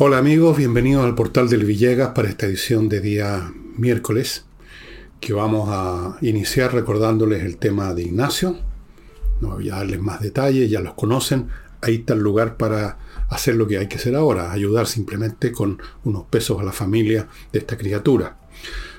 [0.00, 4.44] Hola amigos, bienvenidos al portal del Villegas para esta edición de día miércoles,
[5.18, 8.58] que vamos a iniciar recordándoles el tema de Ignacio.
[9.40, 11.48] No voy a darles más detalles, ya los conocen.
[11.82, 12.96] Ahí está el lugar para
[13.28, 17.26] hacer lo que hay que hacer ahora, ayudar simplemente con unos pesos a la familia
[17.52, 18.36] de esta criatura.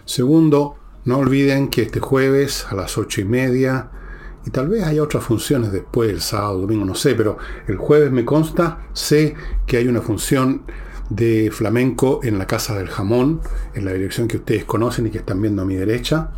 [0.03, 0.75] Segundo,
[1.05, 3.89] no olviden que este jueves a las ocho y media,
[4.45, 7.37] y tal vez haya otras funciones después, el sábado, domingo, no sé, pero
[7.69, 9.33] el jueves me consta, sé
[9.65, 10.63] que hay una función
[11.09, 13.41] de flamenco en la Casa del Jamón,
[13.73, 16.31] en la dirección que ustedes conocen y que están viendo a mi derecha,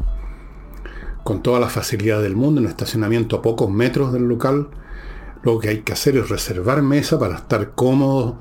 [1.24, 4.70] con toda la facilidad del mundo, en un estacionamiento a pocos metros del local.
[5.44, 8.38] Lo que hay que hacer es reservar mesa para estar cómodo,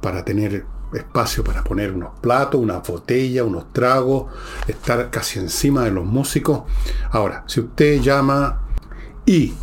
[0.00, 0.66] para tener
[0.96, 4.32] espacio para poner unos platos, una botella, unos tragos,
[4.68, 6.62] estar casi encima de los músicos.
[7.10, 8.62] Ahora, si usted llama
[9.26, 9.54] y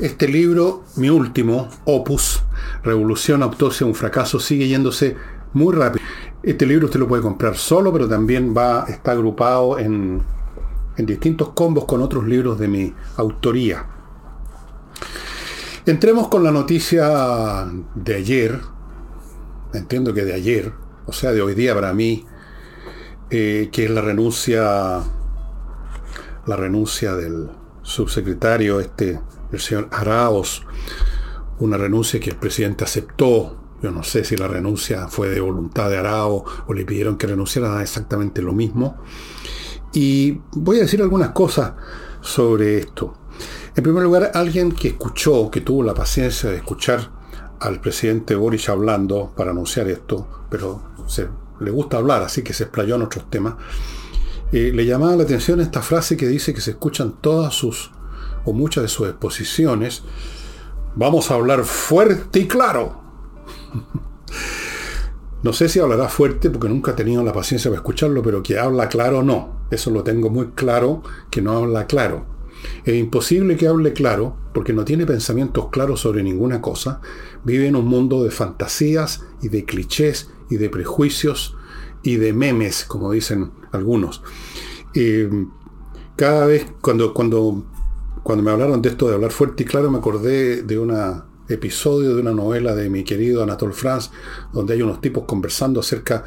[0.00, 2.42] este libro, mi último, Opus,
[2.82, 5.16] Revolución, Autopsia, un fracaso, sigue yéndose
[5.52, 6.04] muy rápido.
[6.42, 10.22] Este libro usted lo puede comprar solo, pero también va, está agrupado en,
[10.96, 13.86] en distintos combos con otros libros de mi autoría.
[15.84, 18.60] Entremos con la noticia de ayer,
[19.72, 20.72] entiendo que de ayer,
[21.06, 22.24] o sea, de hoy día para mí,
[23.30, 25.00] eh, que es la renuncia,
[26.46, 27.48] la renuncia del
[27.82, 29.20] subsecretario este
[29.52, 30.64] el señor Araos,
[31.58, 33.58] una renuncia que el presidente aceptó.
[33.82, 37.26] Yo no sé si la renuncia fue de voluntad de Araos o le pidieron que
[37.26, 38.96] renunciara exactamente lo mismo.
[39.92, 41.72] Y voy a decir algunas cosas
[42.20, 43.14] sobre esto.
[43.74, 47.10] En primer lugar, alguien que escuchó, que tuvo la paciencia de escuchar
[47.60, 51.28] al presidente Boris hablando para anunciar esto, pero se,
[51.60, 53.54] le gusta hablar, así que se explayó en otros temas,
[54.52, 57.91] eh, le llamaba la atención esta frase que dice que se escuchan todas sus
[58.44, 60.02] o muchas de sus exposiciones,
[60.94, 63.00] vamos a hablar fuerte y claro.
[65.42, 68.58] No sé si hablará fuerte porque nunca he tenido la paciencia para escucharlo, pero que
[68.58, 69.66] habla claro no.
[69.72, 72.26] Eso lo tengo muy claro, que no habla claro.
[72.84, 77.00] Es imposible que hable claro porque no tiene pensamientos claros sobre ninguna cosa.
[77.44, 81.56] Vive en un mundo de fantasías y de clichés y de prejuicios
[82.02, 84.22] y de memes, como dicen algunos.
[84.94, 85.28] Eh,
[86.16, 87.64] cada vez cuando, cuando
[88.22, 90.94] cuando me hablaron de esto de hablar fuerte y claro, me acordé de un
[91.48, 94.10] episodio de una novela de mi querido Anatole France,
[94.52, 96.24] donde hay unos tipos conversando acerca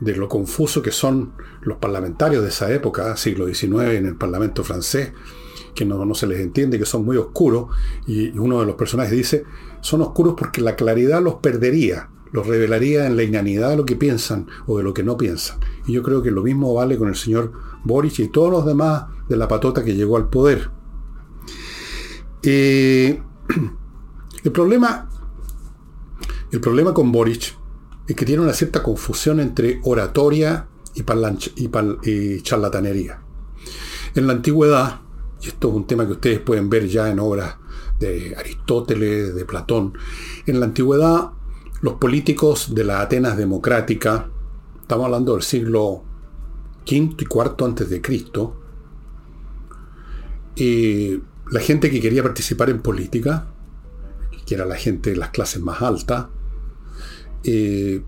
[0.00, 1.32] de lo confuso que son
[1.62, 5.12] los parlamentarios de esa época, siglo XIX, en el Parlamento francés,
[5.74, 7.68] que no, no se les entiende, que son muy oscuros,
[8.06, 9.44] y uno de los personajes dice,
[9.80, 13.96] son oscuros porque la claridad los perdería, los revelaría en la inanidad de lo que
[13.96, 15.58] piensan o de lo que no piensan.
[15.86, 17.52] Y yo creo que lo mismo vale con el señor
[17.84, 20.70] Boric y todos los demás de la patota que llegó al poder.
[22.42, 23.20] Eh,
[24.44, 25.08] el, problema,
[26.50, 27.56] el problema con Boric
[28.06, 31.04] es que tiene una cierta confusión entre oratoria y,
[32.04, 33.20] y, charlatanería.
[34.14, 35.00] En la antigüedad,
[35.42, 37.56] y esto es un tema que ustedes pueden ver ya en obras
[38.00, 39.92] de Aristóteles, de Platón,
[40.46, 41.32] en la antigüedad
[41.80, 44.28] los políticos de la Atenas democrática,
[44.80, 46.02] estamos hablando del siglo
[46.84, 48.56] V y IV antes de Cristo,
[50.56, 51.20] eh,
[51.50, 53.46] la gente que quería participar en política,
[54.46, 56.26] que era la gente de las clases más altas,
[57.44, 58.02] eh,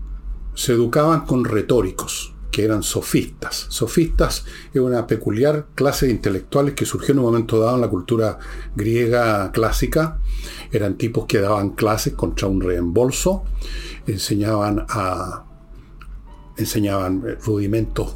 [0.53, 3.67] se educaban con retóricos, que eran sofistas.
[3.69, 7.87] Sofistas es una peculiar clase de intelectuales que surgió en un momento dado en la
[7.87, 8.37] cultura
[8.75, 10.19] griega clásica.
[10.71, 13.43] Eran tipos que daban clases contra un reembolso,
[14.05, 14.85] enseñaban
[16.57, 18.15] enseñaban rudimentos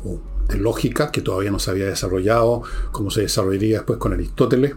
[0.50, 4.76] de lógica que todavía no se había desarrollado, como se desarrollaría después con Aristóteles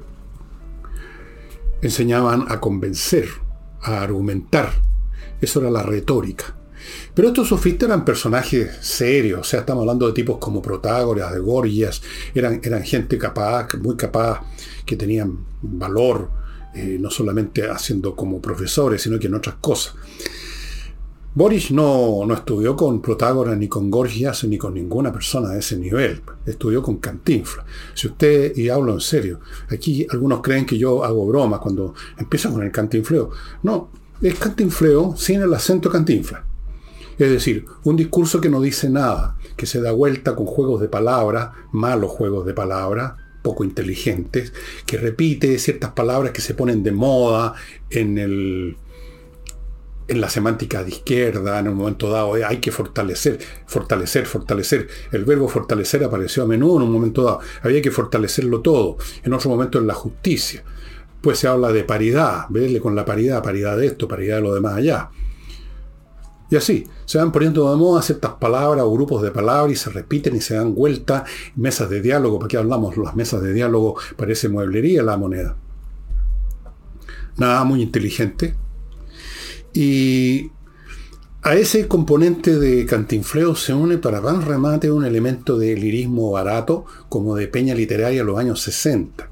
[1.82, 3.28] enseñaban a convencer,
[3.82, 4.72] a argumentar.
[5.40, 6.56] Eso era la retórica.
[7.14, 11.40] Pero estos sofistas eran personajes serios, o sea, estamos hablando de tipos como Protágoras, de
[11.40, 12.00] Gorgias,
[12.34, 14.40] eran, eran gente capaz, muy capaz,
[14.86, 16.30] que tenían valor,
[16.74, 19.94] eh, no solamente haciendo como profesores, sino que en otras cosas.
[21.34, 25.76] Boris no, no, estudió con Protágoras, ni con Gorgias, ni con ninguna persona de ese
[25.76, 26.20] nivel.
[26.44, 27.64] Estudió con Cantinfla.
[27.94, 32.52] Si usted, y hablo en serio, aquí algunos creen que yo hago bromas cuando empiezan
[32.52, 33.30] con el cantinfleo.
[33.62, 33.90] No,
[34.20, 36.44] es cantinfleo sin el acento cantinfla.
[37.18, 40.88] Es decir, un discurso que no dice nada, que se da vuelta con juegos de
[40.88, 44.52] palabras, malos juegos de palabras, poco inteligentes,
[44.86, 47.54] que repite ciertas palabras que se ponen de moda
[47.90, 48.76] en el
[50.08, 54.88] en la semántica de izquierda, en un momento dado, eh, hay que fortalecer, fortalecer, fortalecer.
[55.12, 57.40] El verbo fortalecer apareció a menudo en un momento dado.
[57.62, 58.96] Había que fortalecerlo todo.
[59.22, 60.64] En otro momento en la justicia.
[61.20, 64.54] Pues se habla de paridad, verle con la paridad, paridad de esto, paridad de lo
[64.54, 65.10] demás allá.
[66.50, 69.90] Y así, se van poniendo de moda ciertas palabras o grupos de palabras y se
[69.90, 71.24] repiten y se dan vuelta.
[71.56, 72.96] Mesas de diálogo, ¿para qué hablamos?
[72.96, 75.56] Las mesas de diálogo parece mueblería la moneda.
[77.36, 78.54] Nada muy inteligente.
[79.72, 80.50] Y
[81.42, 86.84] a ese componente de cantinfleo se une para van remate un elemento de lirismo barato
[87.08, 89.30] como de peña literaria en los años 60.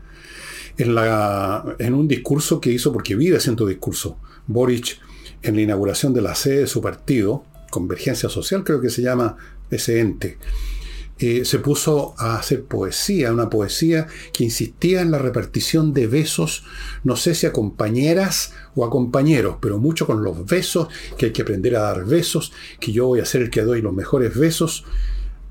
[0.78, 4.98] En, la, en un discurso que hizo, porque vive haciendo discurso, Boric
[5.42, 9.36] en la inauguración de la sede de su partido, Convergencia Social creo que se llama
[9.70, 10.38] ese ente,
[11.18, 16.64] eh, se puso a hacer poesía, una poesía que insistía en la repartición de besos,
[17.04, 21.32] no sé si a compañeras o a compañeros, pero mucho con los besos, que hay
[21.32, 24.36] que aprender a dar besos, que yo voy a ser el que doy los mejores
[24.36, 24.84] besos.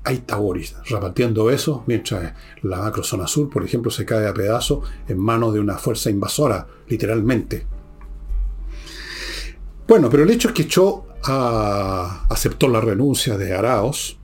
[0.04, 2.32] Hay Boris repartiendo besos, mientras
[2.62, 6.64] la macrozona sur, por ejemplo, se cae a pedazos en manos de una fuerza invasora,
[6.86, 7.66] literalmente.
[9.88, 14.16] Bueno, pero el hecho es que Cho aceptó la renuncia de Araos.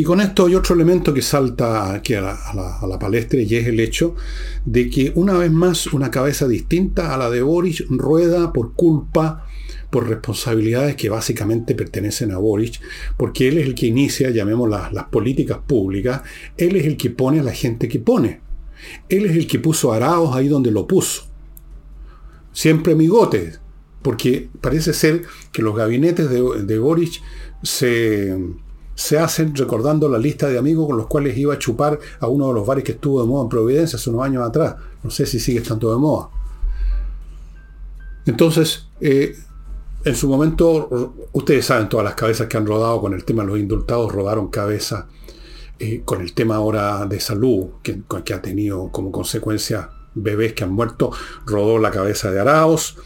[0.00, 3.78] Y con esto hay otro elemento que salta aquí a la, palestra y es el
[3.80, 4.14] hecho
[4.64, 9.46] de que una vez más una cabeza distinta a la de Boris rueda por culpa,
[9.90, 12.80] por responsabilidades que básicamente pertenecen a Boris,
[13.18, 16.22] porque él es el que inicia, llamemos las, políticas públicas,
[16.56, 18.40] él es el que pone a la gente que pone.
[19.10, 21.26] Él es el que puso a Araos ahí donde lo puso.
[22.54, 23.60] Siempre amigotes,
[24.00, 27.20] porque parece ser que los gabinetes de, de Boric
[27.62, 28.34] se,
[29.00, 32.48] se, hacen recordando la lista de amigos con los cuales iba a chupar a uno
[32.48, 34.76] de los bares que estuvo de moda en Providencia hace unos años atrás.
[35.02, 36.28] No sé si sigue tanto de moda.
[38.26, 39.34] Entonces, eh,
[40.04, 43.48] en su momento, ustedes saben todas las cabezas que han rodado con el tema de
[43.48, 45.08] los indultados, rodaron cabeza
[45.78, 50.64] eh, con el tema ahora de salud que, que ha tenido como consecuencia bebés que
[50.64, 51.10] han muerto,
[51.46, 52.98] rodó la cabeza de Araos.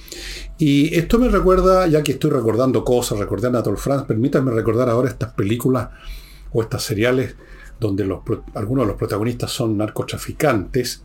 [0.59, 4.89] Y esto me recuerda, ya que estoy recordando cosas, recordé a Anatole France, permítanme recordar
[4.89, 5.89] ahora estas películas
[6.53, 7.35] o estas seriales
[7.81, 8.05] donde
[8.55, 11.03] algunos de los protagonistas son narcotraficantes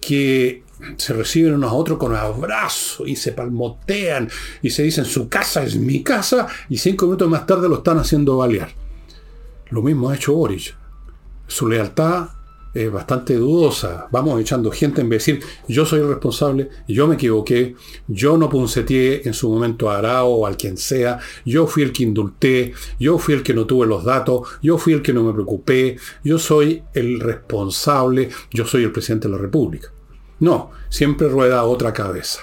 [0.00, 0.64] que
[0.96, 4.28] se reciben unos a otros con abrazos y se palmotean
[4.62, 7.98] y se dicen su casa es mi casa y cinco minutos más tarde lo están
[7.98, 8.70] haciendo balear.
[9.70, 10.74] Lo mismo ha hecho Boris.
[11.46, 12.28] Su lealtad
[12.74, 14.08] es bastante dudosa.
[14.10, 17.74] Vamos echando gente en vez de decir, yo soy el responsable, yo me equivoqué,
[18.06, 21.92] yo no punceteé en su momento a Arao o al quien sea, yo fui el
[21.92, 25.24] que indulté, yo fui el que no tuve los datos, yo fui el que no
[25.24, 29.92] me preocupé, yo soy el responsable, yo soy el presidente de la República.
[30.40, 32.40] No, siempre rueda otra cabeza.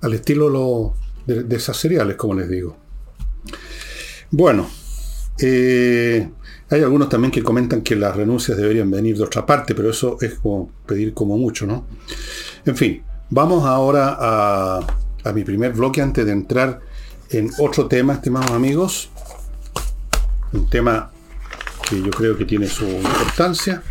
[0.00, 0.94] Al estilo
[1.26, 2.76] de, de esas seriales, como les digo.
[4.30, 4.68] Bueno,
[5.40, 6.28] eh,
[6.70, 10.16] hay algunos también que comentan que las renuncias deberían venir de otra parte, pero eso
[10.20, 10.38] es
[10.86, 11.84] pedir como mucho, ¿no?
[12.64, 16.80] En fin, vamos ahora a, mi primer bloque antes de entrar
[17.30, 19.10] en otro tema, estimados amigos.
[20.52, 21.10] Un tema
[21.88, 23.82] que yo creo que tiene su importancia,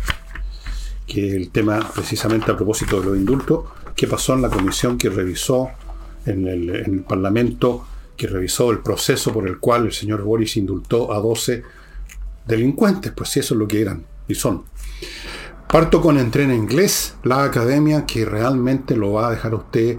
[1.06, 4.96] que es el tema precisamente a propósito de los indultos, que pasó en la comisión
[4.96, 5.68] que revisó
[6.24, 7.84] en el, en el Parlamento,
[8.16, 11.62] que revisó el proceso por el cual el señor Boris indultó a 12
[12.50, 14.64] delincuentes, pues si eso es lo que eran y son.
[15.68, 19.98] Parto con Entrena Inglés, la academia que realmente lo va a dejar a usted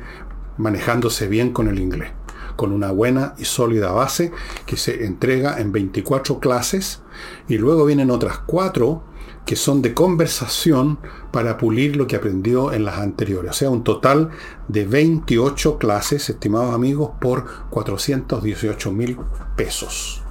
[0.57, 2.11] manejándose bien con el inglés,
[2.57, 4.31] con una buena y sólida base
[4.65, 7.01] que se entrega en 24 clases
[7.47, 9.03] y luego vienen otras 4
[9.45, 10.99] que son de conversación
[11.31, 13.51] para pulir lo que aprendió en las anteriores.
[13.51, 14.29] O sea, un total
[14.67, 19.17] de 28 clases, estimados amigos, por 418 mil
[19.55, 20.21] pesos.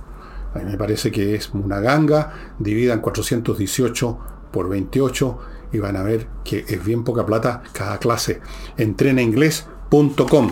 [0.54, 4.18] A mí me parece que es una ganga, dividan 418
[4.50, 5.38] por 28
[5.72, 8.40] y van a ver que es bien poca plata cada clase.
[8.76, 10.50] Entrenainglés.com.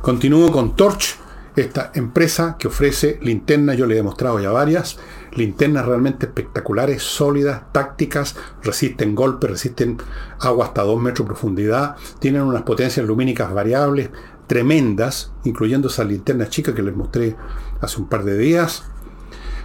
[0.00, 1.18] Continúo con Torch,
[1.56, 4.98] esta empresa que ofrece linternas, yo le he mostrado ya varias,
[5.32, 9.98] linternas realmente espectaculares, sólidas, tácticas, resisten golpes, resisten
[10.38, 14.10] agua hasta 2 metros de profundidad, tienen unas potencias lumínicas variables,
[14.46, 17.36] tremendas, incluyendo esas linternas chicas que les mostré
[17.80, 18.84] hace un par de días.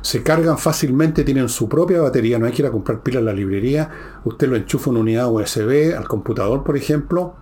[0.01, 3.25] Se cargan fácilmente, tienen su propia batería, no hay que ir a comprar pilas en
[3.25, 3.89] la librería.
[4.23, 7.35] Usted lo enchufa en una unidad USB al computador, por ejemplo,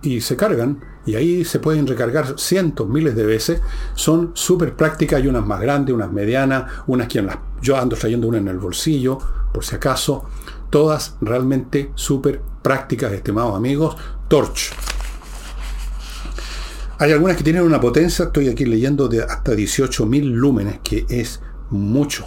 [0.00, 0.80] y se cargan.
[1.04, 3.60] Y ahí se pueden recargar cientos, miles de veces.
[3.94, 8.28] Son súper prácticas, hay unas más grandes, unas medianas, unas que las, yo ando trayendo
[8.28, 9.18] una en el bolsillo,
[9.52, 10.24] por si acaso.
[10.70, 13.96] Todas realmente súper prácticas, estimados amigos.
[14.28, 14.97] Torch.
[17.00, 21.40] Hay algunas que tienen una potencia, estoy aquí leyendo, de hasta 18.000 lúmenes, que es
[21.70, 22.24] mucho.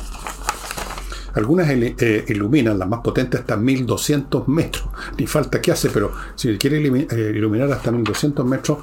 [1.34, 4.86] Algunas eh, iluminan, las más potentes, hasta 1200 metros.
[5.18, 8.78] Ni falta que hace, pero si quiere eh, iluminar hasta 1200 metros,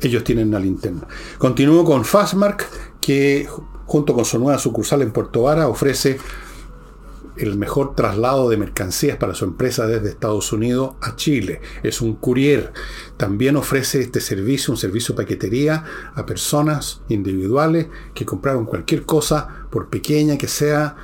[0.00, 1.06] ellos tienen una linterna.
[1.36, 2.66] Continúo con Fastmark,
[3.00, 3.46] que
[3.84, 6.18] junto con su nueva sucursal en Puerto Vara ofrece
[7.38, 11.60] el mejor traslado de mercancías para su empresa desde Estados Unidos a Chile.
[11.82, 12.72] Es un courier.
[13.16, 19.66] También ofrece este servicio, un servicio de paquetería a personas individuales que compraron cualquier cosa,
[19.70, 20.96] por pequeña que sea,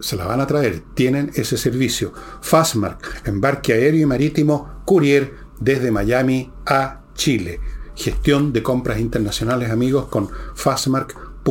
[0.00, 0.82] se la van a traer.
[0.94, 2.12] Tienen ese servicio.
[2.40, 7.60] Fastmark, embarque aéreo y marítimo, courier desde Miami a Chile.
[7.96, 11.44] Gestión de compras internacionales, amigos, con fastmark.cl.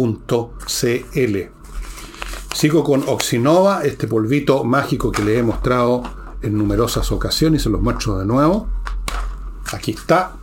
[2.53, 6.03] Sigo con Oxinova, este polvito mágico que le he mostrado
[6.43, 8.67] en numerosas ocasiones, se los muestro de nuevo.
[9.73, 10.33] Aquí está,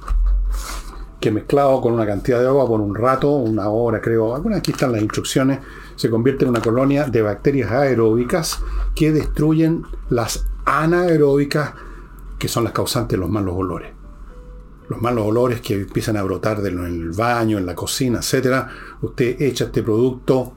[1.20, 4.90] que mezclado con una cantidad de agua por un rato, una hora creo, aquí están
[4.90, 5.60] las instrucciones,
[5.94, 8.60] se convierte en una colonia de bacterias aeróbicas
[8.96, 11.74] que destruyen las anaeróbicas,
[12.40, 13.92] que son las causantes de los malos olores.
[14.88, 18.66] Los malos olores que empiezan a brotar en el baño, en la cocina, etc.
[19.00, 20.54] Usted echa este producto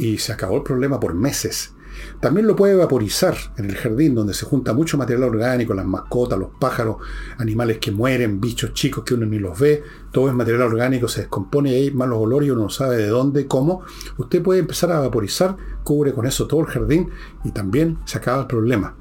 [0.00, 1.74] y se acabó el problema por meses.
[2.20, 6.38] También lo puede vaporizar en el jardín donde se junta mucho material orgánico, las mascotas,
[6.38, 6.96] los pájaros,
[7.36, 11.22] animales que mueren, bichos chicos que uno ni los ve, todo es material orgánico, se
[11.22, 13.82] descompone hay malos olores y uno no sabe de dónde, cómo.
[14.16, 17.10] Usted puede empezar a vaporizar, cubre con eso todo el jardín
[17.44, 18.96] y también se acaba el problema.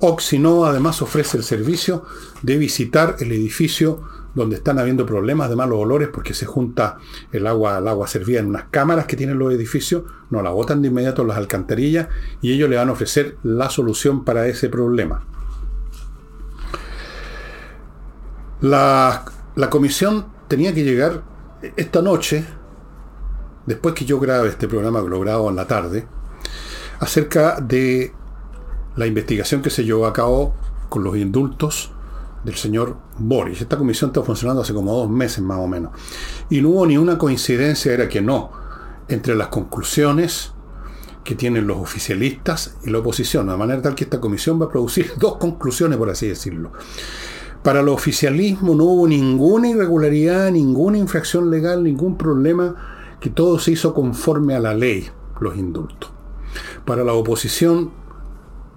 [0.00, 2.04] Oxinova además ofrece el servicio
[2.42, 4.02] de visitar el edificio
[4.34, 6.98] donde están habiendo problemas de malos olores porque se junta
[7.32, 10.82] el agua, el agua servida en unas cámaras que tienen los edificios, no la botan
[10.82, 12.08] de inmediato en las alcantarillas
[12.40, 15.24] y ellos le van a ofrecer la solución para ese problema.
[18.60, 21.22] La, la comisión tenía que llegar
[21.76, 22.44] esta noche,
[23.66, 26.06] después que yo grabe este programa que lo grabo en la tarde,
[27.00, 28.12] acerca de
[28.96, 30.54] la investigación que se llevó a cabo
[30.88, 31.92] con los indultos
[32.44, 33.60] del señor Boris.
[33.60, 35.92] Esta comisión está funcionando hace como dos meses más o menos.
[36.50, 38.50] Y no hubo ni una coincidencia, era que no,
[39.08, 40.52] entre las conclusiones
[41.24, 44.70] que tienen los oficialistas y la oposición, de manera tal que esta comisión va a
[44.70, 46.72] producir dos conclusiones, por así decirlo.
[47.62, 52.74] Para el oficialismo no hubo ninguna irregularidad, ninguna infracción legal, ningún problema,
[53.20, 55.08] que todo se hizo conforme a la ley,
[55.40, 56.10] los indultos.
[56.86, 57.90] Para la oposición,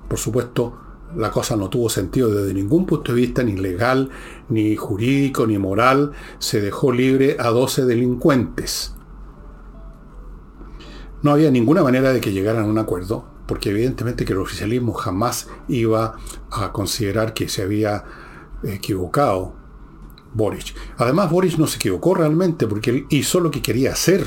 [0.09, 0.77] por supuesto,
[1.15, 4.09] la cosa no tuvo sentido desde ningún punto de vista, ni legal,
[4.49, 6.11] ni jurídico, ni moral.
[6.39, 8.95] Se dejó libre a 12 delincuentes.
[11.21, 14.93] No había ninguna manera de que llegaran a un acuerdo, porque evidentemente que el oficialismo
[14.93, 16.15] jamás iba
[16.49, 18.03] a considerar que se había
[18.63, 19.53] equivocado
[20.33, 20.75] Boric.
[20.97, 24.25] Además, Boric no se equivocó realmente, porque él hizo lo que quería hacer.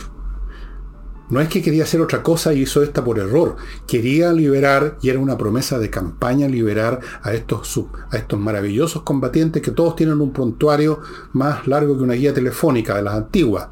[1.31, 3.57] No es que quería hacer otra cosa y hizo esta por error.
[3.87, 9.63] Quería liberar, y era una promesa de campaña, liberar a estos, a estos maravillosos combatientes
[9.63, 11.01] que todos tienen un prontuario
[11.33, 13.69] más largo que una guía telefónica de las antiguas.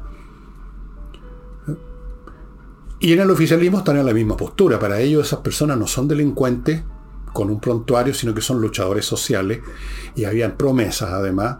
[2.99, 4.79] Y en el oficialismo están en la misma postura.
[4.79, 6.83] Para ellos esas personas no son delincuentes
[7.33, 9.59] con un prontuario, sino que son luchadores sociales.
[10.15, 11.57] Y habían promesas además.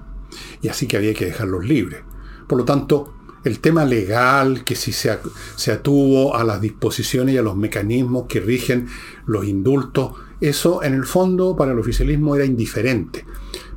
[0.61, 2.01] Y así que había que dejarlos libres.
[2.47, 5.17] Por lo tanto, el tema legal, que si se,
[5.55, 8.87] se, atuvo a las disposiciones y a los mecanismos que rigen
[9.25, 13.25] los indultos, eso en el fondo para el oficialismo era indiferente.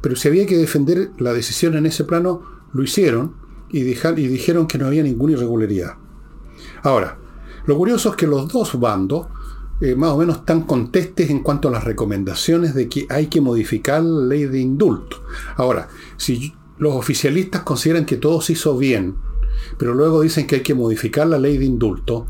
[0.01, 2.43] Pero si había que defender la decisión en ese plano,
[2.73, 3.35] lo hicieron
[3.71, 5.95] y, dijeron que no había ninguna irregularidad.
[6.83, 7.19] Ahora,
[7.67, 9.27] lo curioso es que los dos bandos
[9.81, 13.41] eh, más o menos están contestes en cuanto a las recomendaciones de que hay que
[13.41, 15.23] modificar la ley de indulto.
[15.57, 19.17] Ahora, si los oficialistas consideran que todo se hizo bien,
[19.79, 22.27] pero luego dicen que hay que modificar la ley de indulto.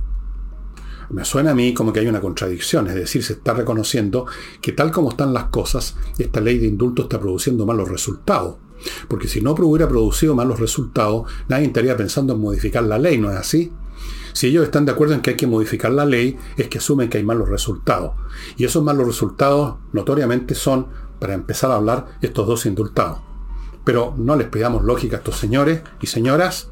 [1.11, 4.27] Me suena a mí como que hay una contradicción, es decir, se está reconociendo
[4.61, 8.57] que tal como están las cosas, esta ley de indulto está produciendo malos resultados.
[9.09, 13.31] Porque si no hubiera producido malos resultados, nadie estaría pensando en modificar la ley, ¿no
[13.31, 13.73] es así?
[14.33, 17.09] Si ellos están de acuerdo en que hay que modificar la ley, es que asumen
[17.09, 18.13] que hay malos resultados.
[18.59, 20.89] Y esos malos resultados notoriamente son,
[21.19, 23.21] para empezar a hablar, estos dos indultados.
[23.85, 26.71] Pero no les pidamos lógica a estos señores y señoras,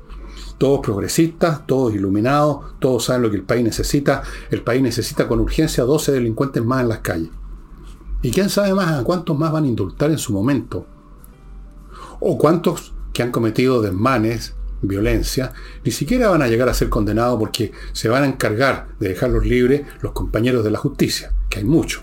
[0.59, 4.23] todos progresistas, todos iluminados, todos saben lo que el país necesita.
[4.51, 7.31] El país necesita con urgencia 12 delincuentes más en las calles.
[8.23, 10.87] ¿Y quién sabe más a cuántos más van a indultar en su momento?
[12.21, 15.53] O cuántos que han cometido desmanes, violencia,
[15.85, 19.45] ni siquiera van a llegar a ser condenados porque se van a encargar de dejarlos
[19.45, 22.03] libres los compañeros de la justicia, que hay muchos.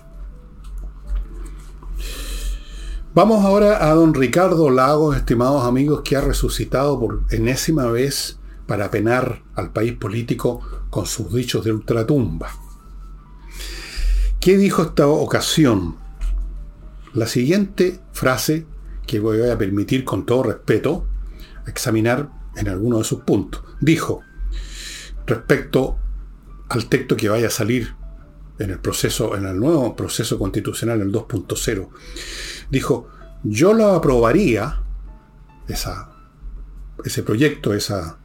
[3.14, 8.40] Vamos ahora a don Ricardo Lagos, estimados amigos, que ha resucitado por enésima vez
[8.72, 12.48] para penar al país político con sus dichos de ultratumba.
[14.40, 15.98] ¿Qué dijo esta ocasión?
[17.14, 18.66] La siguiente frase,
[19.06, 21.06] que voy a permitir con todo respeto,
[21.68, 23.62] examinar en alguno de sus puntos.
[23.82, 24.22] Dijo,
[25.28, 25.98] respecto
[26.70, 27.94] al texto que vaya a salir
[28.58, 31.90] en el proceso, en el nuevo proceso constitucional, el 2.0,
[32.70, 33.10] dijo,
[33.44, 34.82] yo lo aprobaría,
[35.68, 36.10] esa,
[37.04, 38.21] ese proyecto, esa,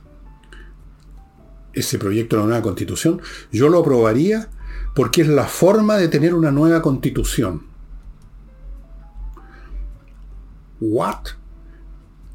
[1.77, 3.21] ese proyecto de la nueva constitución,
[3.53, 4.49] yo lo aprobaría
[4.95, 7.63] porque es la forma de tener una nueva constitución.
[10.81, 11.27] ¿What?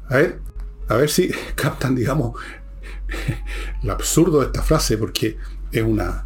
[0.08, 0.40] A ver,
[0.88, 2.38] a ver si captan, digamos,
[3.82, 5.36] lo absurdo de esta frase, porque
[5.72, 6.24] es una,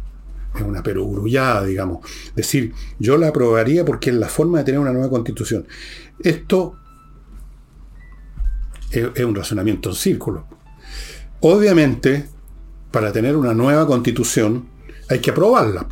[0.55, 2.07] es una perogrullada, digamos.
[2.35, 5.65] Decir, yo la aprobaría porque es la forma de tener una nueva constitución.
[6.19, 6.77] Esto
[8.91, 10.45] es, es un razonamiento en círculo.
[11.41, 12.29] Obviamente,
[12.91, 14.67] para tener una nueva constitución,
[15.09, 15.87] hay que aprobarla.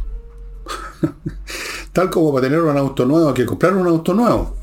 [1.93, 4.57] Tal como para tener un auto nuevo hay que comprar un auto nuevo.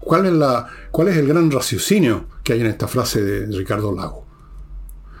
[0.00, 3.94] ¿Cuál es, la, ¿Cuál es el gran raciocinio que hay en esta frase de Ricardo
[3.94, 4.24] Lago?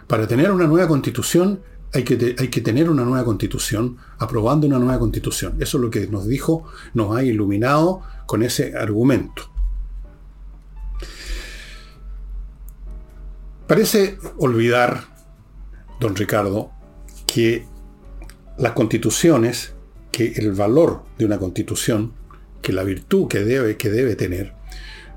[0.08, 1.60] Para tener una nueva constitución
[1.94, 5.56] hay que, hay que tener una nueva constitución, aprobando una nueva constitución.
[5.60, 6.64] Eso es lo que nos dijo,
[6.94, 9.50] nos ha iluminado con ese argumento.
[13.66, 15.11] Parece olvidar,
[16.02, 16.72] don Ricardo,
[17.26, 17.66] que
[18.58, 19.72] las constituciones,
[20.10, 22.12] que el valor de una constitución,
[22.60, 24.54] que la virtud que debe, que debe tener,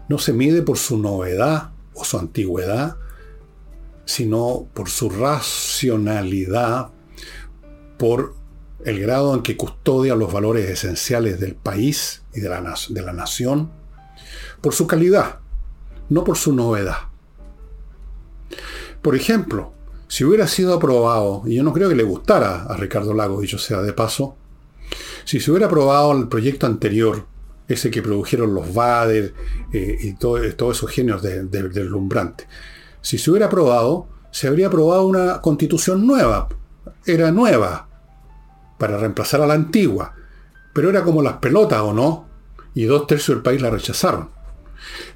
[0.08, 2.98] no se mide por su novedad o su antigüedad,
[4.06, 6.92] sino por su racionalidad,
[7.98, 8.36] por
[8.84, 13.14] el grado en que custodia los valores esenciales del país y de la, de la
[13.14, 13.72] nación,
[14.62, 15.40] por su calidad,
[16.10, 16.98] no por su novedad.
[19.02, 19.75] Por ejemplo,
[20.08, 23.58] si hubiera sido aprobado, y yo no creo que le gustara a Ricardo Lago, dicho
[23.58, 24.38] sea de paso,
[25.24, 27.26] si se hubiera aprobado el proyecto anterior,
[27.68, 29.34] ese que produjeron los Bader
[29.74, 32.48] eh, y todos esos genios del deslumbrante,
[33.02, 36.50] si se hubiera aprobado, se habría aprobado una constitución nueva.
[37.06, 37.88] Era nueva,
[38.78, 40.14] para reemplazar a la antigua.
[40.74, 42.28] Pero era como las pelotas, ¿o no?
[42.74, 44.30] Y dos tercios del país la rechazaron.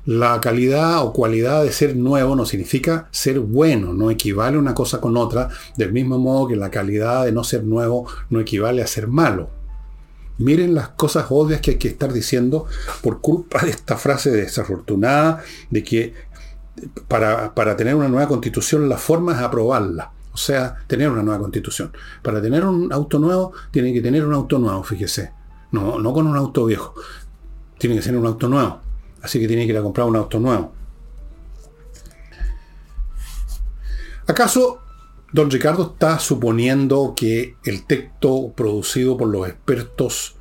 [0.10, 5.00] La calidad o cualidad de ser nuevo no significa ser bueno, no equivale una cosa
[5.00, 8.88] con otra, del mismo modo que la calidad de no ser nuevo no equivale a
[8.88, 9.52] ser malo.
[10.40, 12.66] Miren las cosas obvias que hay que estar diciendo
[13.04, 16.16] por culpa de esta frase desafortunada de que
[17.08, 20.12] para, tener una nueva constitución la forma es aprobarla.
[20.34, 21.92] O sea, tener una nueva constitución.
[22.24, 25.34] Para tener un auto nuevo, tiene que tener un auto nuevo, fíjese.
[25.72, 26.96] No, no con un auto viejo.
[27.78, 28.89] Tiene que ser un auto nuevo.
[29.22, 30.74] Así que tiene que ir a comprar un auto nuevo.
[34.28, 34.80] ¿Acaso
[35.32, 40.36] don Ricardo está suponiendo que el texto producido por los expertos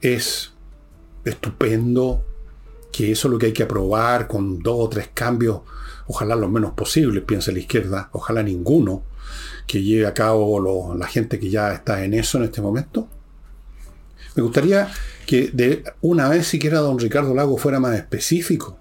[0.00, 0.52] es
[1.24, 2.24] estupendo,
[2.92, 5.60] que eso es lo que hay que aprobar con dos o tres cambios,
[6.06, 9.02] ojalá lo menos posible, piensa la izquierda, ojalá ninguno,
[9.66, 13.08] que lleve a cabo la gente que ya está en eso en este momento.
[14.34, 14.88] Me gustaría
[15.28, 18.78] que de una vez siquiera don Ricardo Lago fuera más específico.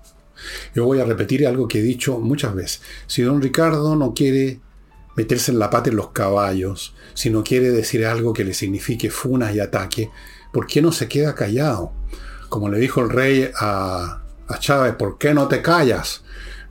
[0.74, 2.82] Yo voy a repetir algo que he dicho muchas veces.
[3.06, 4.62] Si don Ricardo no quiere
[5.18, 9.10] meterse en la pata en los caballos, si no quiere decir algo que le signifique
[9.10, 10.10] funas y ataque,
[10.54, 11.92] ¿por qué no se queda callado?
[12.50, 14.22] como le dijo el rey a,
[14.60, 16.24] Chávez, ¿por qué no te callas?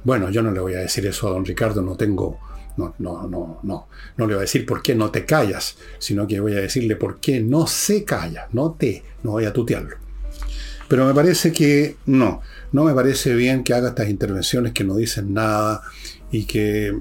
[0.05, 2.39] Bueno, yo no le voy a decir eso a don Ricardo, no tengo,
[2.77, 6.27] no, no, no, no, no le voy a decir por qué no te callas, sino
[6.27, 9.97] que voy a decirle por qué no se calla, no te, no voy a tutearlo.
[10.89, 12.41] Pero me parece que no,
[12.73, 15.83] no me parece bien que haga estas intervenciones que no dicen nada
[16.31, 16.97] y que,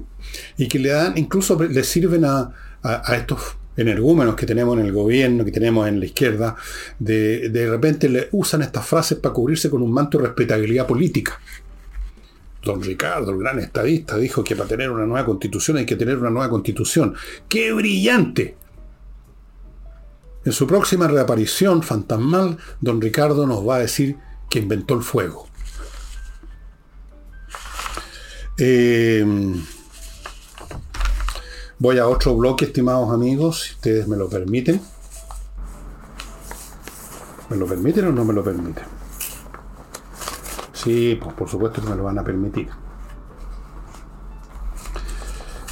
[0.56, 2.50] y que le dan, incluso le sirven a,
[2.82, 6.56] a, a estos energúmenos que tenemos en el gobierno, que tenemos en la izquierda,
[6.98, 11.38] de, de repente le usan estas frases para cubrirse con un manto de respetabilidad política.
[12.66, 16.18] Don Ricardo, el gran estadista, dijo que para tener una nueva constitución hay que tener
[16.18, 17.14] una nueva constitución.
[17.48, 18.56] ¡Qué brillante!
[20.44, 24.16] En su próxima reaparición fantasmal, don Ricardo nos va a decir
[24.50, 25.46] que inventó el fuego.
[28.58, 29.24] Eh,
[31.78, 34.80] Voy a otro bloque, estimados amigos, si ustedes me lo permiten.
[37.50, 38.95] ¿Me lo permiten o no me lo permiten?
[40.86, 42.68] Sí, pues por supuesto que me lo van a permitir.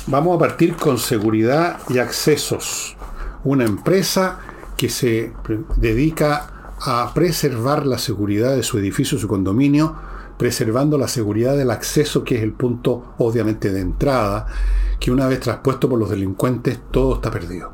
[0.09, 2.97] Vamos a partir con seguridad y accesos.
[3.45, 4.41] Una empresa
[4.77, 5.33] que se
[5.77, 9.95] dedica a preservar la seguridad de su edificio, su condominio,
[10.37, 14.49] preservando la seguridad del acceso, que es el punto obviamente de entrada,
[14.99, 17.74] que una vez traspuesto por los delincuentes todo está perdido.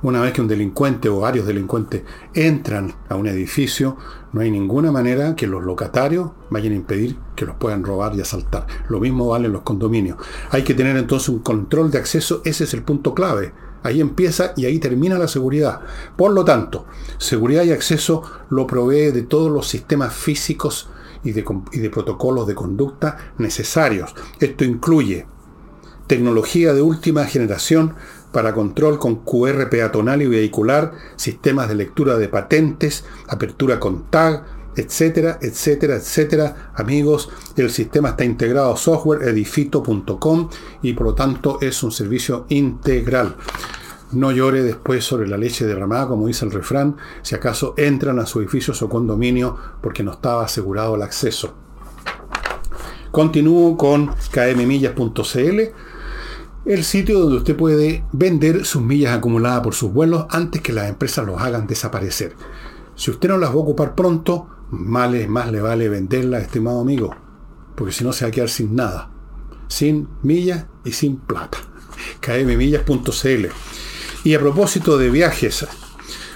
[0.00, 3.96] Una vez que un delincuente o varios delincuentes entran a un edificio,
[4.32, 8.20] no hay ninguna manera que los locatarios vayan a impedir que los puedan robar y
[8.20, 8.66] asaltar.
[8.88, 10.16] Lo mismo vale en los condominios.
[10.50, 13.52] Hay que tener entonces un control de acceso, ese es el punto clave.
[13.82, 15.80] Ahí empieza y ahí termina la seguridad.
[16.16, 16.86] Por lo tanto,
[17.18, 20.90] seguridad y acceso lo provee de todos los sistemas físicos
[21.24, 24.14] y de, y de protocolos de conducta necesarios.
[24.38, 25.26] Esto incluye
[26.06, 27.94] tecnología de última generación
[28.32, 34.44] para control con QR peatonal y vehicular, sistemas de lectura de patentes, apertura con tag,
[34.76, 36.72] etcétera, etcétera, etcétera.
[36.74, 40.50] Amigos, el sistema está integrado a software edifito.com
[40.82, 43.36] y por lo tanto es un servicio integral.
[44.12, 48.26] No llore después sobre la leche derramada, como dice el refrán, si acaso entran a
[48.26, 51.54] su edificio o condominio porque no estaba asegurado el acceso.
[53.10, 55.60] Continúo con kmmillas.cl,
[56.64, 60.88] el sitio donde usted puede vender sus millas acumuladas por sus vuelos antes que las
[60.88, 62.34] empresas los hagan desaparecer.
[62.94, 67.14] Si usted no las va a ocupar pronto, más le, vale venderla, estimado amigo,
[67.74, 69.10] porque si no se va a quedar sin nada,
[69.68, 71.58] sin millas y sin plata.
[72.20, 73.46] kmmillas.cl.
[74.24, 75.66] Y a propósito de viajes,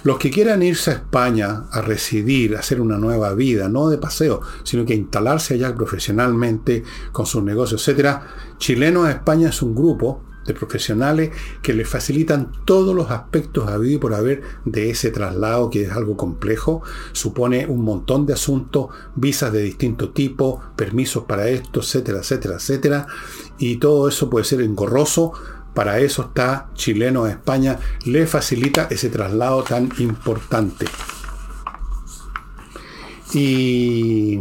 [0.04, 3.98] los que quieran irse a España a residir, a hacer una nueva vida, no de
[3.98, 6.82] paseo, sino que instalarse allá profesionalmente
[7.12, 8.26] con sus negocios, etcétera,
[8.62, 13.77] Chilenos a España es un grupo de profesionales que les facilitan todos los aspectos a
[13.85, 18.90] y por haber de ese traslado que es algo complejo, supone un montón de asuntos,
[19.16, 23.07] visas de distinto tipo, permisos para esto, etcétera, etcétera, etcétera,
[23.59, 25.33] y todo eso puede ser engorroso,
[25.75, 30.87] para eso está Chileno a España, le facilita ese traslado tan importante.
[33.35, 34.40] Y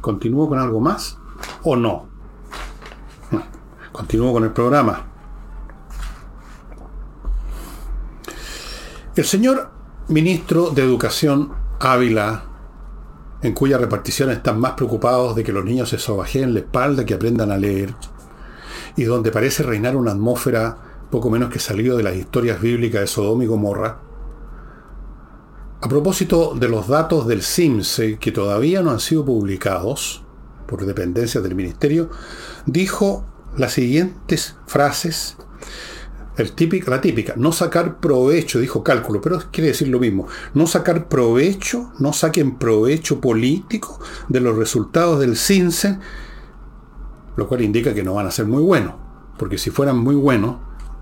[0.00, 1.18] continúo con algo más
[1.64, 2.07] o no.
[3.98, 5.06] Continúo con el programa.
[9.16, 9.72] El señor
[10.06, 12.44] ministro de Educación Ávila,
[13.42, 17.14] en cuya repartición están más preocupados de que los niños se sobajeen la espalda que
[17.14, 17.92] aprendan a leer,
[18.94, 20.78] y donde parece reinar una atmósfera
[21.10, 23.98] poco menos que salido de las historias bíblicas de Sodoma y Gomorra,
[25.80, 30.22] a propósito de los datos del CIMSE que todavía no han sido publicados
[30.68, 32.10] por dependencias del ministerio,
[32.64, 33.24] dijo
[33.56, 35.36] las siguientes frases
[36.38, 40.28] el la típica, no sacar provecho, dijo cálculo, pero quiere decir lo mismo.
[40.54, 45.98] No sacar provecho, no saquen provecho político de los resultados del CINCE,
[47.36, 48.94] lo cual indica que no van a ser muy buenos,
[49.36, 50.58] porque si fueran muy buenos,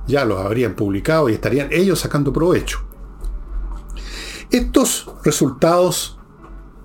[0.07, 2.81] ya los habrían publicado y estarían ellos sacando provecho.
[4.51, 6.19] Estos resultados,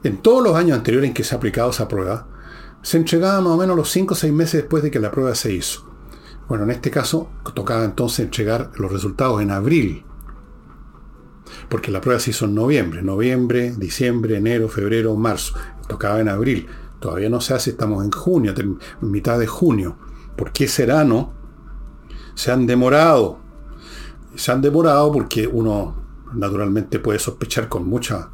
[0.04, 2.28] en todos los años anteriores en que se ha aplicado esa prueba,
[2.82, 5.36] se entregaban más o menos los 5 o 6 meses después de que la prueba
[5.36, 5.88] se hizo.
[6.48, 10.06] Bueno, en este caso tocaba entonces entregar los resultados en abril,
[11.70, 15.54] porque la prueba se hizo en noviembre, noviembre, diciembre, enero, febrero, marzo,
[15.88, 16.68] tocaba en abril.
[17.00, 18.54] Todavía no se hace, estamos en junio,
[19.02, 19.98] mitad de junio.
[20.36, 21.34] ¿Por qué será, no?
[22.36, 23.40] Se han demorado.
[24.36, 28.30] Se han demorado porque uno naturalmente puede sospechar con mucha,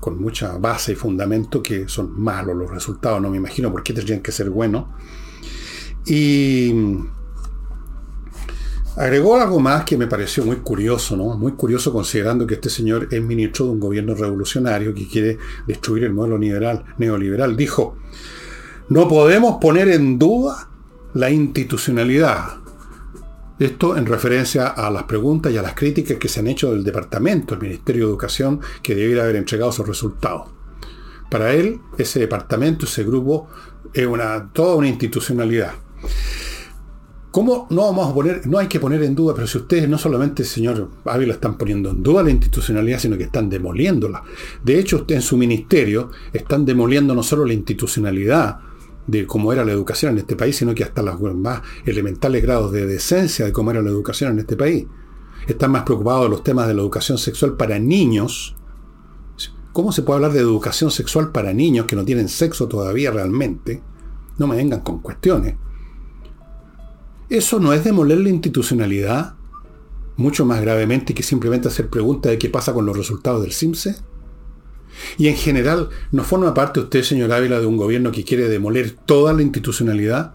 [0.00, 3.20] con mucha base y fundamento que son malos los resultados.
[3.20, 4.86] No me imagino por qué tendrían que ser buenos.
[6.06, 6.72] Y
[8.96, 11.36] Agregó algo más que me pareció muy curioso, ¿no?
[11.36, 16.04] Muy curioso considerando que este señor es ministro de un gobierno revolucionario que quiere destruir
[16.04, 17.56] el modelo liberal, neoliberal.
[17.56, 17.96] Dijo,
[18.88, 20.68] no podemos poner en duda
[21.14, 22.59] la institucionalidad.
[23.60, 26.82] Esto en referencia a las preguntas y a las críticas que se han hecho del
[26.82, 30.48] departamento, el Ministerio de Educación, que debiera haber entregado sus resultados.
[31.30, 33.48] Para él, ese departamento, ese grupo,
[33.92, 35.74] es una, toda una institucionalidad.
[37.30, 39.98] ¿Cómo no vamos a poner, no hay que poner en duda, pero si ustedes no
[39.98, 44.22] solamente, señor Ávila, están poniendo en duda la institucionalidad, sino que están demoliéndola.
[44.64, 48.69] De hecho, usted en su ministerio están demoliendo no solo la institucionalidad
[49.06, 52.72] de cómo era la educación en este país, sino que hasta los más elementales grados
[52.72, 54.86] de decencia de cómo era la educación en este país.
[55.46, 58.56] Están más preocupados de los temas de la educación sexual para niños.
[59.72, 63.82] ¿Cómo se puede hablar de educación sexual para niños que no tienen sexo todavía realmente?
[64.38, 65.56] No me vengan con cuestiones.
[67.28, 69.34] ¿Eso no es demoler la institucionalidad?
[70.16, 73.96] Mucho más gravemente que simplemente hacer preguntas de qué pasa con los resultados del CIMSE.
[75.18, 78.90] Y en general, ¿no forma parte usted, señor Ávila, de un gobierno que quiere demoler
[78.90, 80.34] toda la institucionalidad?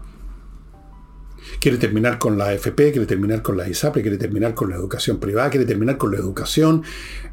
[1.60, 5.18] Quiere terminar con la AFP, quiere terminar con la ISAPRE, quiere terminar con la educación
[5.18, 6.82] privada, quiere terminar con la educación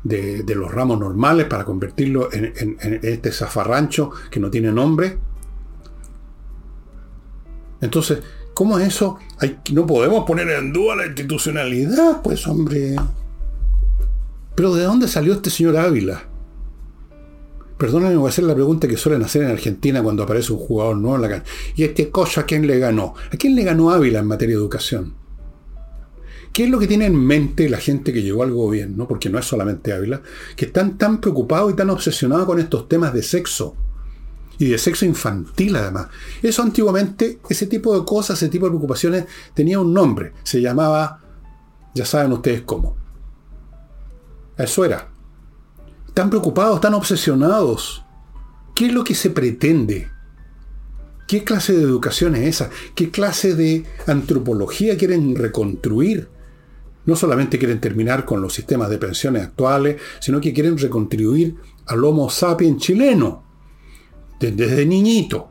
[0.04, 5.18] de, los ramos normales para convertirlo en este zafarrancho que no tiene nombre.
[7.82, 8.20] Entonces,
[8.54, 9.18] ¿Cómo es eso?
[9.72, 12.96] no podemos poner en duda la institucionalidad, pues hombre.
[14.56, 16.24] Pero ¿de dónde salió este señor Ávila?
[17.84, 20.96] Perdóname, voy a hacer la pregunta que suelen hacer en Argentina cuando aparece un jugador
[20.96, 21.52] nuevo en la cancha.
[21.76, 23.14] ¿Y este cosa a quién le ganó?
[23.30, 25.16] ¿A quién le ganó Ávila en materia de educación?
[26.54, 29.06] ¿Qué es lo que tiene en mente la gente que llegó al gobierno?
[29.06, 30.22] Porque no es solamente Ávila,
[30.56, 33.76] que están tan preocupados y tan obsesionados con estos temas de sexo.
[34.58, 36.08] Y de sexo infantil además.
[36.42, 40.32] Eso antiguamente, ese tipo de cosas, ese tipo de preocupaciones, tenía un nombre.
[40.44, 41.20] Se llamaba,
[41.94, 42.96] ya saben ustedes cómo.
[44.58, 45.13] Eso era.
[46.14, 48.06] Están preocupados, están obsesionados.
[48.76, 50.12] ¿Qué es lo que se pretende?
[51.28, 52.70] ¿Qué clase de educación es esa?
[52.94, 56.30] ¿Qué clase de antropología quieren reconstruir?
[57.08, 61.56] No solamente quieren terminar con los sistemas de pensiones actuales, sino que quieren recontribuir
[61.88, 63.44] al Homo sapiens chileno,
[64.40, 65.50] desde niñito,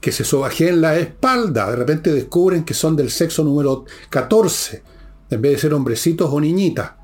[0.00, 0.24] que se
[0.66, 4.82] en la espalda, de repente descubren que son del sexo número 14,
[5.30, 7.01] en vez de ser hombrecitos o niñitas.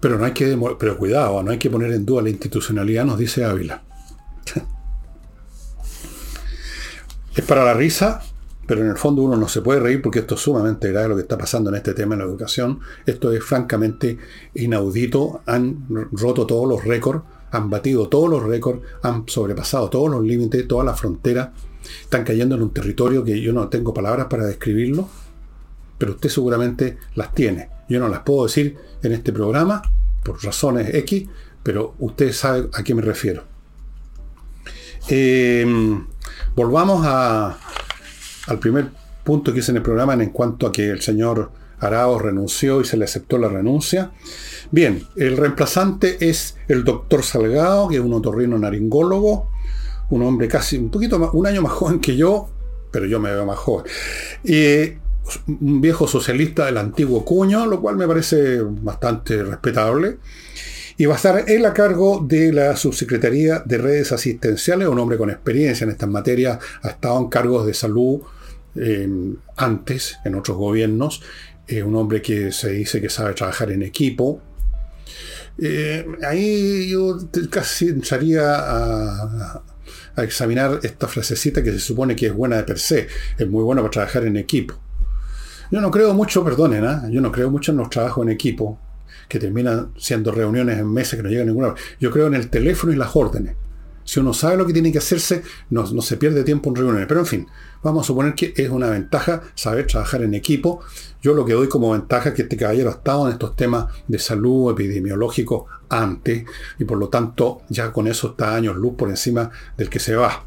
[0.00, 3.18] Pero no hay que, pero cuidado, no hay que poner en duda la institucionalidad, nos
[3.18, 3.82] dice Ávila.
[7.36, 8.22] es para la risa,
[8.70, 11.16] pero en el fondo uno no se puede reír porque esto es sumamente grave lo
[11.16, 12.78] que está pasando en este tema de la educación.
[13.04, 14.16] Esto es francamente
[14.54, 15.40] inaudito.
[15.46, 20.68] Han roto todos los récords, han batido todos los récords, han sobrepasado todos los límites,
[20.68, 21.48] todas las fronteras.
[22.02, 25.08] Están cayendo en un territorio que yo no tengo palabras para describirlo,
[25.98, 27.79] pero usted seguramente las tiene.
[27.90, 29.82] Yo no las puedo decir en este programa
[30.22, 31.28] por razones X,
[31.62, 33.42] pero usted sabe a qué me refiero.
[35.08, 35.66] Eh,
[36.54, 38.90] volvamos al primer
[39.24, 41.50] punto que hice en el programa en cuanto a que el señor
[41.80, 44.12] Arao renunció y se le aceptó la renuncia.
[44.70, 49.50] Bien, el reemplazante es el doctor Salgado, que es un otorrino naringólogo,
[50.10, 52.48] un hombre casi un poquito más, un año más joven que yo,
[52.92, 53.86] pero yo me veo más joven.
[54.44, 54.92] Y
[55.46, 60.18] un viejo socialista del antiguo cuño, lo cual me parece bastante respetable.
[60.96, 65.16] Y va a estar él a cargo de la subsecretaría de redes asistenciales, un hombre
[65.16, 68.20] con experiencia en estas materias, ha estado en cargos de salud
[69.56, 71.22] antes, en otros gobiernos,
[71.84, 74.42] un hombre que se dice que sabe trabajar en equipo.
[75.58, 77.18] Eh, ahí yo
[77.50, 79.62] casi entraría a,
[80.16, 83.62] a, examinar esta frasecita que se supone que es buena de per se, es muy
[83.62, 84.78] buena para trabajar en equipo.
[85.70, 86.98] Yo no creo mucho, perdonen, ¿eh?
[87.10, 88.78] yo no creo mucho en los trabajos en equipo,
[89.28, 91.74] que terminan siendo reuniones en meses que no llegan a ninguna.
[92.00, 93.54] Yo creo en el teléfono y las órdenes.
[94.04, 97.06] Si uno sabe lo que tiene que hacerse, no, se pierde tiempo en reuniones.
[97.06, 97.46] Pero en fin,
[97.80, 100.80] vamos a suponer que es una ventaja saber trabajar en equipo.
[101.22, 103.86] Yo lo que doy como ventaja es que este caballero ha estado en estos temas
[104.08, 106.44] de salud epidemiológico antes
[106.80, 110.16] y por lo tanto ya con eso está años luz por encima del que se
[110.16, 110.44] va.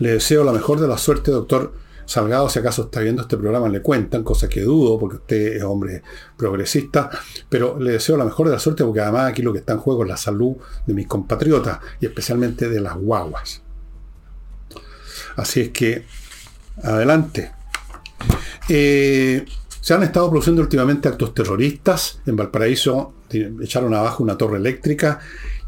[0.00, 1.72] Le deseo la mejor de la suerte, doctor
[2.08, 5.62] Salgado, si acaso está viendo este programa, le cuentan, cosa que dudo, porque usted es
[5.62, 6.02] hombre
[6.38, 7.10] progresista,
[7.50, 9.78] pero le deseo la mejor de la suerte, porque además aquí lo que está en
[9.80, 13.60] juego es la salud de mis compatriotas, y especialmente de las guaguas.
[15.36, 16.06] Así es que,
[16.82, 17.52] adelante.
[18.70, 19.44] Eh,
[19.82, 22.22] se han estado produciendo últimamente actos terroristas.
[22.24, 23.12] En Valparaíso
[23.60, 25.20] echaron abajo una torre eléctrica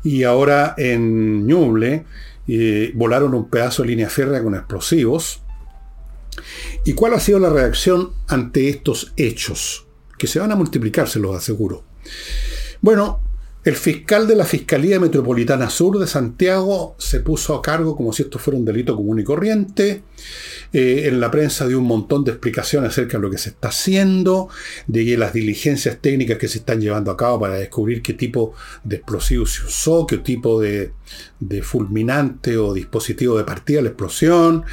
[0.03, 2.07] y ahora en Ñuble
[2.49, 5.43] eh, volaron un pedazo de línea férrea con explosivos.
[6.85, 9.87] ¿Y cuál ha sido la reacción ante estos hechos?
[10.19, 11.85] Que se van a multiplicar, se los aseguro.
[12.81, 13.21] Bueno,
[13.63, 18.23] el fiscal de la Fiscalía Metropolitana Sur de Santiago se puso a cargo como si
[18.23, 20.03] esto fuera un delito común y corriente.
[20.73, 23.69] Eh, en la prensa dio un montón de explicaciones acerca de lo que se está
[23.69, 24.49] haciendo,
[24.87, 28.97] de las diligencias técnicas que se están llevando a cabo para descubrir qué tipo de
[28.97, 30.93] explosivo se usó, qué tipo de,
[31.63, 34.65] fulminante o dispositivo de partida la explosión,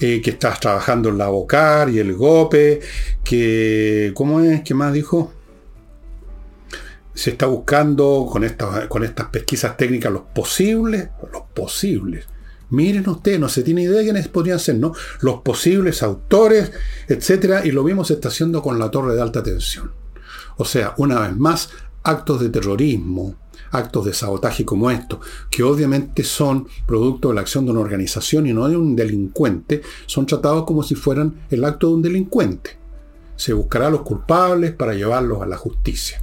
[0.00, 2.80] eh, que estás trabajando en la BOCAR y el GOPE,
[3.24, 4.62] que, ¿cómo es?
[4.62, 5.32] ¿Qué más dijo?
[7.14, 12.26] Se está buscando con estas, con estas pesquisas técnicas los posibles, los posibles.
[12.70, 14.94] Miren ustedes, no se tiene idea de quiénes podrían ser, ¿no?
[15.20, 16.72] Los posibles autores,
[17.06, 19.92] etcétera, y lo mismo se está haciendo con la torre de alta tensión.
[20.56, 21.68] O sea, una vez más,
[22.02, 23.34] actos de terrorismo,
[23.72, 25.18] actos de sabotaje como estos,
[25.50, 29.82] que obviamente son producto de la acción de una organización y no de un delincuente,
[30.06, 32.78] son tratados como si fueran el acto de un delincuente.
[33.36, 36.22] Se buscará a los culpables para llevarlos a la justicia.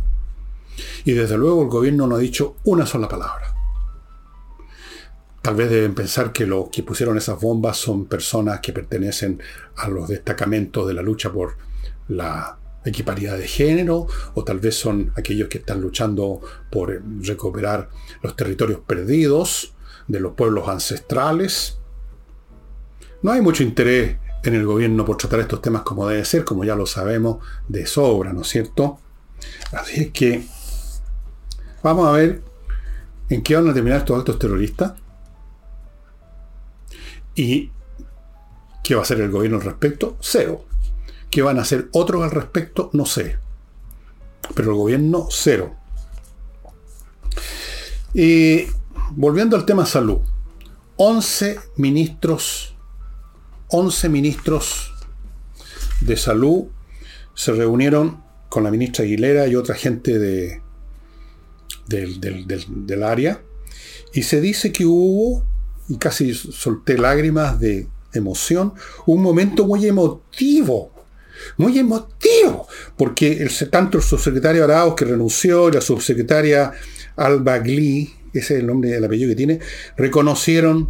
[1.06, 3.56] Y desde luego el gobierno no ha dicho una sola palabra.
[5.42, 9.42] Tal vez deben pensar que los que pusieron esas bombas son personas que pertenecen
[9.78, 11.56] a los destacamentos de la lucha por
[12.10, 17.90] la equiparidad de género, o tal vez son aquellos que están luchando por recuperar
[18.22, 19.74] los territorios perdidos
[20.08, 21.78] de los pueblos ancestrales.
[23.22, 26.64] No hay mucho interés en el gobierno por tratar estos temas como debe ser, como
[26.64, 29.00] ya lo sabemos de sobra, ¿no es cierto?
[29.72, 30.46] Así es que
[31.84, 32.42] vamos a ver
[33.30, 34.94] en qué van a terminar estos actos terroristas
[37.36, 37.72] y
[38.84, 40.66] qué va a hacer el gobierno al respecto, cero.
[41.30, 42.90] ¿Qué van a hacer otros al respecto?
[42.94, 43.38] No sé.
[44.56, 45.76] Pero el gobierno, cero.
[48.14, 48.64] Y
[49.12, 50.20] volviendo al tema salud,
[50.98, 52.76] 11 ministros,
[53.68, 54.94] 11 ministros
[56.02, 56.66] de salud
[57.36, 60.62] se reunieron con la ministra Aguilera y otra gente de,
[61.90, 62.46] del,
[62.86, 63.42] del área
[64.14, 65.44] y se dice que hubo,
[65.88, 68.74] y casi solté lágrimas de emoción,
[69.06, 70.92] un momento muy emotivo
[71.58, 76.72] muy emotivo, porque el, tanto el subsecretario Arauz que renunció la subsecretaria
[77.16, 79.60] Alba Glee, ese es el nombre del apellido que tiene,
[79.98, 80.90] reconocieron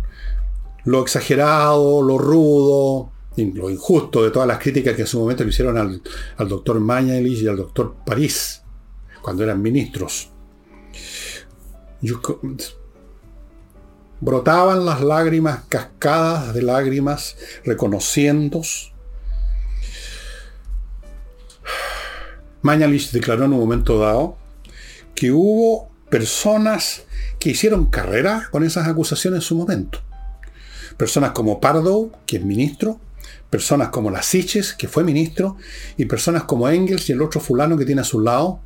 [0.85, 5.49] lo exagerado, lo rudo, lo injusto de todas las críticas que en su momento le
[5.49, 6.01] hicieron al,
[6.47, 8.61] doctor Mañalich y al doctor París,
[9.21, 10.31] cuando eran ministros.
[14.21, 18.61] Brotaban las lágrimas, cascadas de lágrimas, reconociendo
[22.61, 24.37] Mañalich declaró en un momento dado
[25.15, 27.03] que hubo personas
[27.39, 29.99] que hicieron carrera con esas acusaciones en su momento.
[30.97, 32.99] Personas como Pardo, que es ministro,
[33.49, 35.55] personas como las Siches, que fue ministro,
[35.95, 38.59] y personas como Engels y el otro fulano que tiene a su lado,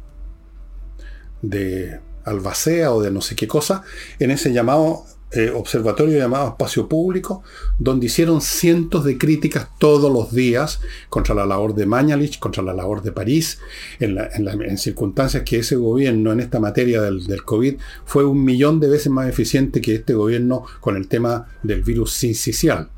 [1.44, 3.84] de Albacea o de no sé qué cosa,
[4.20, 5.06] en ese llamado
[5.36, 7.42] eh, observatorio llamado Espacio Público,
[7.80, 12.72] donde hicieron cientos de críticas todos los días contra la labor de Mañalich, contra la
[12.72, 13.58] labor de París,
[14.00, 19.12] en, circunstancias que ese gobierno en esta materia del, COVID fue un millón de veces
[19.12, 22.90] más eficiente que este gobierno con el tema del virus sincicial.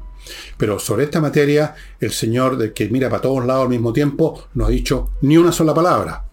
[0.58, 4.50] Pero sobre esta materia, el señor del que mira para todos lados al mismo tiempo
[4.56, 6.25] no ha dicho ni una sola palabra.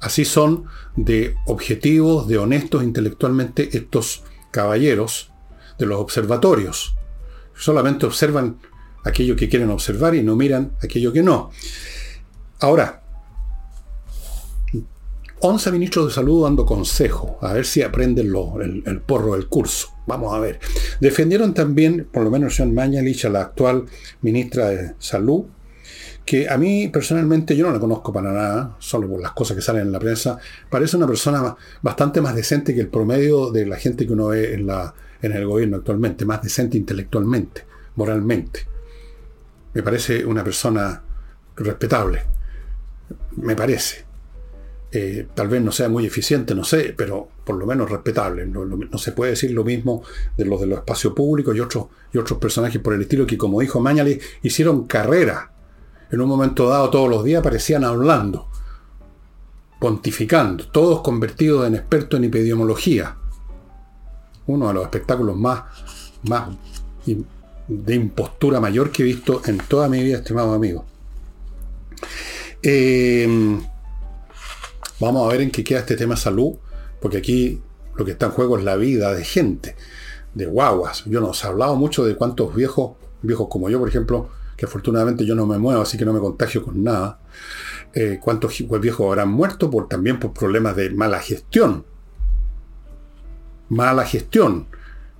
[0.00, 0.64] Así son
[0.96, 5.32] de objetivos, de honestos intelectualmente estos caballeros
[5.78, 6.94] de los observatorios.
[7.54, 8.58] Solamente observan
[9.04, 11.50] aquello que quieren observar y no miran aquello que no.
[12.60, 13.02] Ahora,
[15.40, 18.32] 11 ministros de salud dando consejo, a ver si aprenden
[18.84, 19.88] el, porro del curso.
[20.06, 20.58] Vamos a ver.
[21.00, 23.84] Defendieron también, por lo menos Sean Mañalich, a la actual
[24.20, 25.44] ministra de Salud,
[26.28, 29.62] que a mí personalmente yo no la conozco para nada, solo por las cosas que
[29.62, 30.38] salen en la prensa,
[30.68, 34.52] parece una persona bastante más decente que el promedio de la gente que uno ve
[34.52, 37.64] en, la, en el gobierno actualmente, más decente intelectualmente,
[37.96, 38.60] moralmente.
[39.72, 41.02] Me parece una persona
[41.56, 42.24] respetable,
[43.36, 44.04] me parece.
[44.92, 48.44] Eh, tal vez no sea muy eficiente, no sé, pero por lo menos respetable.
[48.44, 50.02] No, se puede decir lo mismo
[50.36, 53.38] de los de los espacios públicos y otros, y otros personajes por el estilo que,
[53.38, 55.52] como dijo Mañali, hicieron carrera
[56.10, 58.48] en un momento dado todos los días aparecían hablando,
[59.78, 63.16] pontificando, todos convertidos en expertos en epidemiología.
[64.46, 65.64] Uno de los espectáculos más,
[66.22, 66.48] más
[67.68, 70.86] de impostura mayor que he visto en toda mi vida, estimado amigo.
[72.62, 73.60] Em,
[74.98, 76.54] vamos a ver en qué queda este tema salud,
[77.00, 77.60] porque aquí
[77.96, 79.76] lo que está en juego es la vida de gente,
[80.34, 81.04] de guaguas.
[81.04, 84.66] Yo no os he hablado mucho de cuántos viejos, viejos como yo, por ejemplo, que
[84.66, 87.20] afortunadamente yo no me muevo, así que no me contagio con nada.
[87.94, 89.70] Eh, ¿Cuántos viejos habrán muerto?
[89.70, 91.86] Por, también por problemas de mala gestión.
[93.68, 94.66] Mala gestión.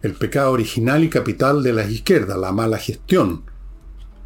[0.02, 3.44] El pecado original y capital de las izquierdas, la mala gestión.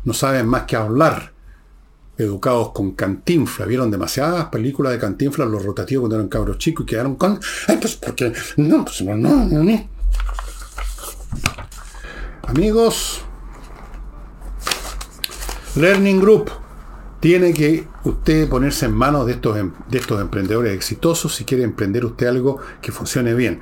[0.05, 1.33] No saben más que hablar.
[2.17, 3.67] Educados con cantinfla.
[3.67, 7.39] Vieron demasiadas películas de cantinfla los rotativos cuando eran cabros chicos y quedaron con.
[7.69, 8.33] Ay, pues porque.
[8.57, 9.89] No, pues no, no, no.
[12.45, 13.23] Amigos,
[15.75, 16.51] Learning Group.
[17.21, 21.65] Tiene que usted ponerse en manos de estos, em, de estos emprendedores exitosos si quiere
[21.65, 23.61] emprender usted algo que funcione bien.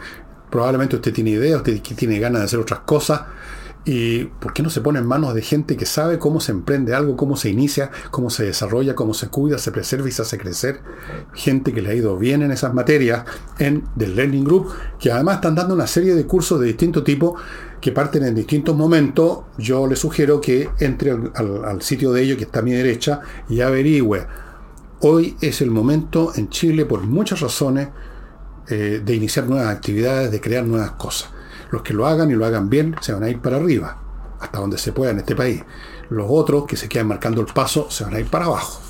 [0.51, 3.20] Probablemente usted tiene ideas, usted tiene ganas de hacer otras cosas.
[3.85, 6.95] ¿Y por qué no se pone en manos de gente que sabe cómo se emprende
[6.95, 10.37] algo, cómo se inicia, cómo se desarrolla, cómo se cuida, se preserva y se hace
[10.37, 10.81] crecer?
[11.33, 13.24] Gente que le ha ido bien en esas materias
[13.59, 14.68] en The Learning Group,
[14.99, 17.37] que además están dando una serie de cursos de distinto tipo
[17.81, 22.45] que parten en distintos momentos, yo le sugiero que entre al, sitio de ellos que
[22.45, 24.26] está a mi derecha y averigüe.
[25.01, 27.89] Hoy es el momento en Chile, por muchas razones,
[28.68, 31.31] eh, de iniciar nuevas actividades, de crear nuevas cosas.
[31.71, 33.97] Los que lo hagan y lo hagan bien se van a ir para arriba,
[34.41, 35.62] hasta donde se pueda en este país.
[36.09, 38.81] Los otros que se quedan marcando el paso se van a ir para abajo.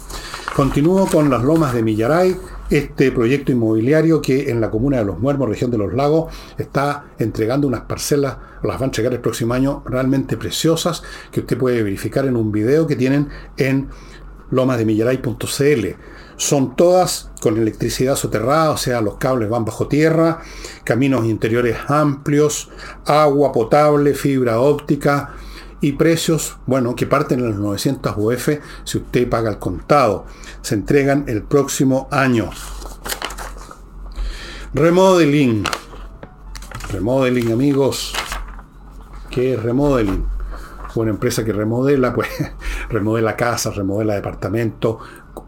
[0.55, 2.37] Continúo con las lomas de Millaray,
[2.70, 7.07] este proyecto inmobiliario que en la comuna de Los Muermos, región de los lagos, está
[7.18, 11.83] entregando unas parcelas, las va a entregar el próximo año, realmente preciosas, que usted puede
[11.83, 13.89] verificar en un video que tienen en
[14.51, 15.87] lomasdemillaray.cl.
[16.37, 20.41] Son todas con electricidad soterrada, o sea, los cables van bajo tierra,
[20.84, 22.68] caminos interiores amplios,
[23.07, 25.34] agua potable, fibra óptica
[25.80, 28.49] y precios, bueno, que parten en los 900 UF
[28.84, 30.26] si usted paga el contado.
[30.61, 32.51] Se entregan el próximo año.
[34.74, 35.64] Remodeling.
[36.93, 38.12] Remodeling, amigos.
[39.30, 40.26] ¿Qué es remodeling?
[40.97, 42.28] Una empresa que remodela, pues
[42.91, 44.97] remodela casas, remodela departamentos,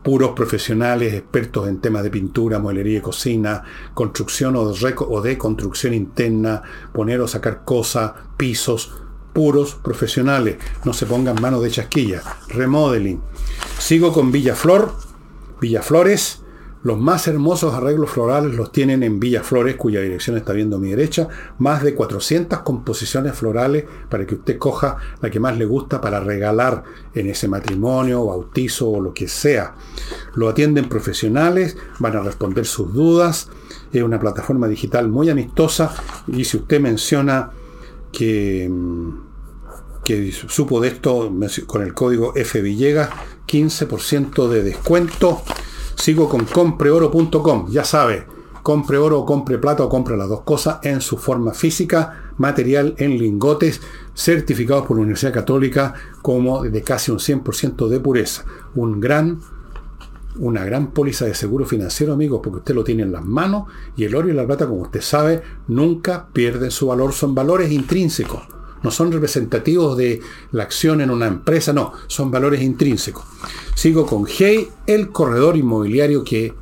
[0.02, 3.62] puros profesionales, expertos en temas de pintura, mueblería y cocina,
[3.94, 8.92] construcción o de, o de construcción interna, poner o sacar cosas, pisos,
[9.32, 10.56] puros profesionales.
[10.84, 12.22] No se pongan manos de chasquilla.
[12.48, 13.20] Remodeling.
[13.78, 14.92] Sigo con Villaflor,
[15.60, 16.41] Villaflores,
[16.82, 20.78] los más hermosos arreglos florales los tienen en Villa Flores, cuya dirección está viendo a
[20.80, 21.28] mi derecha.
[21.58, 26.18] Más de 400 composiciones florales para que usted coja la que más le gusta para
[26.18, 26.82] regalar
[27.14, 29.76] en ese matrimonio, bautizo o lo que sea.
[30.34, 33.48] Lo atienden profesionales, van a responder sus dudas.
[33.92, 35.94] Es una plataforma digital muy amistosa
[36.26, 37.52] y si usted menciona
[38.10, 38.68] que,
[40.04, 41.32] que supo de esto
[41.66, 43.10] con el código FVillegas,
[43.46, 45.42] 15% de descuento
[45.94, 48.26] Sigo con compreoro.com, ya sabe,
[48.62, 52.94] compre oro o compre plata o compre las dos cosas en su forma física, material
[52.98, 53.80] en lingotes,
[54.14, 58.44] certificados por la Universidad Católica como de casi un 100% de pureza.
[58.74, 59.40] Un gran,
[60.36, 63.64] una gran póliza de seguro financiero, amigos, porque usted lo tiene en las manos
[63.96, 67.70] y el oro y la plata, como usted sabe, nunca pierden su valor, son valores
[67.70, 68.42] intrínsecos
[68.82, 70.20] no son representativos de
[70.50, 73.24] la acción en una empresa, no, son valores intrínsecos.
[73.74, 76.54] Sigo con Hey, el corredor inmobiliario que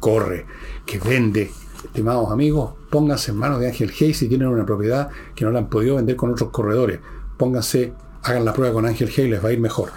[0.00, 0.46] corre,
[0.84, 1.50] que vende.
[1.84, 5.60] Estimados amigos, pónganse en manos de Ángel Hey si tienen una propiedad que no la
[5.60, 7.00] han podido vender con otros corredores.
[7.36, 7.92] Pónganse,
[8.22, 9.90] hagan la prueba con Ángel Hey, les va a ir mejor.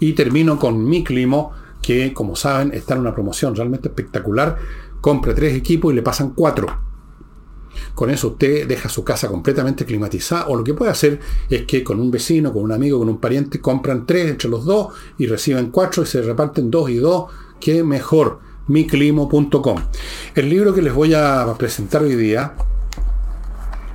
[0.00, 4.58] Y termino con Mi Climo, que como saben está en una promoción realmente espectacular.
[5.00, 6.93] Compre tres equipos y le pasan cuatro
[7.94, 11.84] con eso usted deja su casa completamente climatizada o lo que puede hacer es que
[11.84, 15.26] con un vecino, con un amigo, con un pariente compran tres entre los dos y
[15.26, 17.26] reciben cuatro y se reparten dos y dos.
[17.60, 18.40] ¡Qué mejor!
[18.66, 19.78] miclimo.com.
[20.34, 22.54] El libro que les voy a presentar hoy día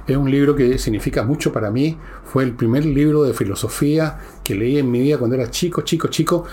[0.08, 1.98] es un libro que significa mucho para mí.
[2.26, 6.08] Fue el primer libro de filosofía que leí en mi vida cuando era chico, chico,
[6.08, 6.46] chico.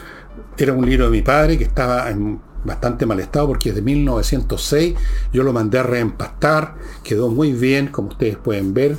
[0.57, 3.83] Era un libro de mi padre que estaba en bastante mal estado porque es de
[3.83, 4.95] 1906.
[5.33, 8.99] Yo lo mandé a reempastar, quedó muy bien, como ustedes pueden ver.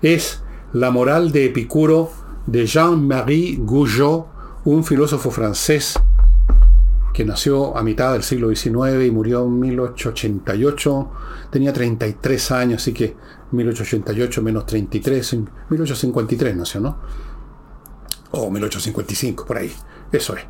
[0.00, 0.42] Es
[0.72, 2.10] La moral de Epicuro
[2.46, 4.24] de Jean-Marie Goujon,
[4.64, 5.98] un filósofo francés
[7.12, 11.10] que nació a mitad del siglo XIX y murió en 1888.
[11.50, 13.14] Tenía 33 años, así que
[13.50, 15.34] 1888 menos 33,
[15.68, 16.98] 1853 nació, ¿no?
[18.30, 19.72] O 1855, por ahí.
[20.10, 20.44] Eso es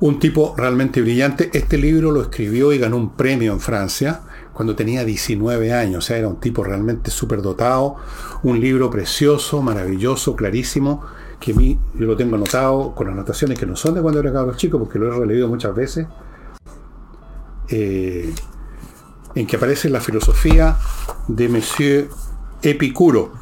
[0.00, 1.50] un tipo realmente brillante.
[1.52, 4.22] Este libro lo escribió y ganó un premio en Francia
[4.52, 5.98] cuando tenía 19 años.
[5.98, 7.96] O sea, era un tipo realmente súper dotado.
[8.42, 11.04] Un libro precioso, maravilloso, clarísimo,
[11.38, 14.32] que a mí yo lo tengo anotado con anotaciones que no son de cuando era
[14.32, 16.06] cabros chico, porque lo he releído muchas veces.
[17.68, 18.34] Eh,
[19.34, 20.76] en que aparece la filosofía
[21.28, 22.08] de Monsieur
[22.62, 23.32] Epicuro.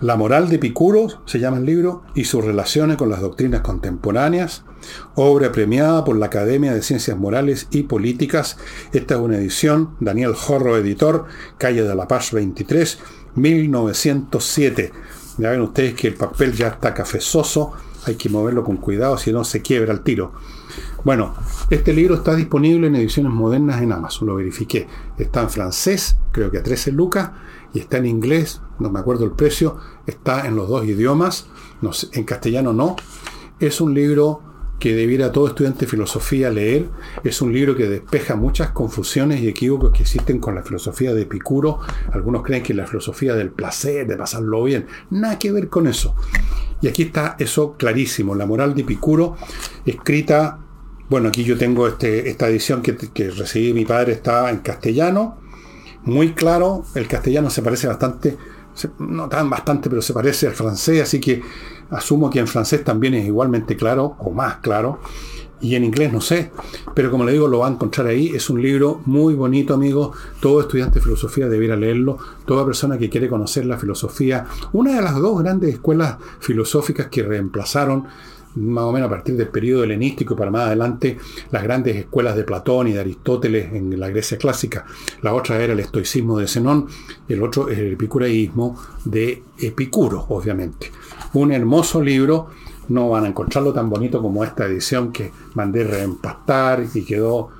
[0.00, 4.64] La moral de Epicuro se llama el libro y sus relaciones con las doctrinas contemporáneas
[5.14, 8.56] obra premiada por la Academia de Ciencias Morales y Políticas.
[8.92, 11.26] Esta es una edición, Daniel Jorro, editor,
[11.58, 12.98] calle de la Paz 23,
[13.34, 14.92] 1907.
[15.38, 17.72] Ya ven ustedes que el papel ya está cafezoso,
[18.06, 20.32] hay que moverlo con cuidado, si no se quiebra el tiro.
[21.04, 21.34] Bueno,
[21.70, 24.86] este libro está disponible en ediciones modernas en Amazon, lo verifiqué.
[25.18, 27.30] Está en francés, creo que a 13 lucas,
[27.72, 31.46] y está en inglés, no me acuerdo el precio, está en los dos idiomas,
[32.12, 32.96] en castellano no.
[33.60, 34.42] Es un libro
[34.78, 36.88] que debiera todo estudiante de filosofía leer.
[37.22, 41.22] Es un libro que despeja muchas confusiones y equívocos que existen con la filosofía de
[41.22, 41.80] Epicuro.
[42.12, 44.86] Algunos creen que la filosofía del placer, de pasarlo bien.
[45.10, 46.14] Nada que ver con eso.
[46.80, 48.34] Y aquí está eso clarísimo.
[48.34, 49.36] La moral de Epicuro,
[49.86, 50.58] escrita,
[51.08, 55.38] bueno, aquí yo tengo este, esta edición que, que recibí mi padre, está en castellano.
[56.02, 58.36] Muy claro, el castellano se parece bastante,
[58.98, 61.40] no tan bastante, pero se parece al francés, así que
[61.90, 65.00] Asumo que en francés también es igualmente claro, o más claro,
[65.64, 66.50] y en inglés no sé,
[66.94, 68.28] pero como le digo, lo va a encontrar ahí.
[68.34, 70.14] Es un libro muy bonito, amigos.
[70.38, 72.18] Todo estudiante de filosofía debiera leerlo.
[72.44, 74.44] Toda persona que quiere conocer la filosofía.
[74.74, 78.04] Una de las dos grandes escuelas filosóficas que reemplazaron
[78.56, 81.18] más o menos a partir del periodo helenístico y para más adelante,
[81.50, 84.84] las grandes escuelas de Platón y de Aristóteles en la Grecia clásica.
[85.22, 86.86] La otra era el estoicismo de Zenón,
[87.28, 90.90] el otro es el epicureísmo de Epicuro, obviamente
[91.34, 92.48] un hermoso libro
[92.88, 97.50] no van a encontrarlo tan bonito como esta edición que mandé reempastar y quedó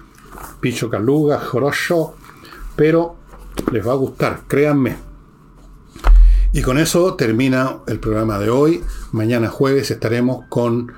[0.61, 2.15] picho caluga, jorocho,
[2.77, 3.17] pero
[3.73, 5.14] les va a gustar, créanme.
[6.55, 8.81] Y con eso termina el programa de hoy.
[9.11, 10.93] Mañana jueves estaremos con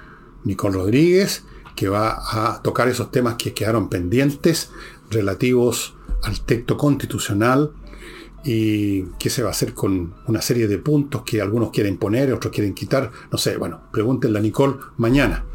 [0.44, 1.44] Nicole Rodríguez,
[1.74, 4.70] que va a tocar esos temas que quedaron pendientes
[5.08, 5.94] relativos
[6.24, 7.70] al texto constitucional
[8.44, 12.34] y qué se va a hacer con una serie de puntos que algunos quieren poner,
[12.34, 13.10] otros quieren quitar.
[13.32, 15.46] No sé, bueno, pregúntenle a Nicole mañana.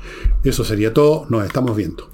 [0.43, 2.09] Eso sería todo, nos estamos viendo.